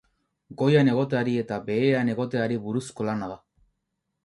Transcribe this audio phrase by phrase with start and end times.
[0.61, 3.39] Goian egoteari eta behean egoteari buruzko lana da.